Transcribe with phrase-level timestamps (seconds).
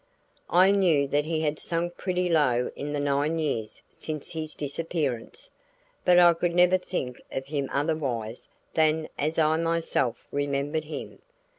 [0.49, 5.51] I knew that he had sunk pretty low in the nine years since his disappearance,
[6.03, 11.19] but I could never think of him otherwise than as I myself remembered him.